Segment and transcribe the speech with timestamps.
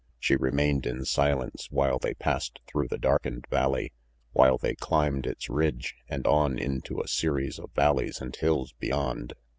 [0.19, 3.93] She remained in silence while they passed through the darkened valley,
[4.31, 9.33] while they climbed its ridge and on into a series of valleys and hills beyond.